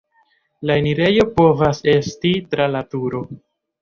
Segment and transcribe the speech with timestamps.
[0.69, 3.23] La enirejo povas esti tra la turo.